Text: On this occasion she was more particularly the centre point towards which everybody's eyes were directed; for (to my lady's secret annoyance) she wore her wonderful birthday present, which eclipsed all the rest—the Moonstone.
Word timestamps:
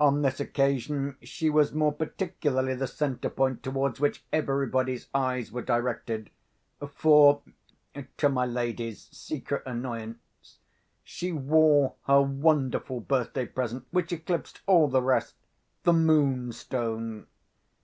On 0.00 0.22
this 0.22 0.40
occasion 0.40 1.18
she 1.20 1.50
was 1.50 1.74
more 1.74 1.92
particularly 1.92 2.74
the 2.74 2.86
centre 2.86 3.28
point 3.28 3.62
towards 3.62 4.00
which 4.00 4.24
everybody's 4.32 5.08
eyes 5.14 5.52
were 5.52 5.60
directed; 5.60 6.30
for 6.94 7.42
(to 8.16 8.30
my 8.30 8.46
lady's 8.46 9.10
secret 9.14 9.62
annoyance) 9.66 10.56
she 11.04 11.32
wore 11.32 11.96
her 12.06 12.22
wonderful 12.22 13.00
birthday 13.00 13.44
present, 13.44 13.84
which 13.90 14.10
eclipsed 14.10 14.62
all 14.66 14.88
the 14.88 15.02
rest—the 15.02 15.92
Moonstone. 15.92 17.26